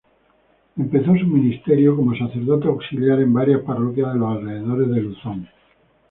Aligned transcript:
Empezó 0.77 1.15
su 1.15 1.27
ministerio 1.27 1.95
como 1.95 2.15
sacerdote 2.15 2.67
auxiliar 2.67 3.19
en 3.21 3.31
varias 3.33 3.61
parroquias 3.61 4.11
de 4.11 4.17
los 4.19 4.35
alrededores 4.35 4.89
de 4.89 4.99
Luzón. 5.03 5.47